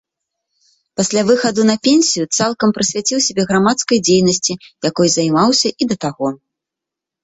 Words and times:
Пасля 1.01 1.21
выхаду 1.29 1.61
на 1.71 1.75
пенсію 1.89 2.25
цалкам 2.39 2.69
прысвяціў 2.79 3.23
сябе 3.29 3.47
грамадскай 3.53 4.03
дзейнасці, 4.09 4.53
якой 4.91 5.07
займаўся 5.21 5.69
і 5.81 5.95
да 5.95 6.05
таго. 6.05 6.37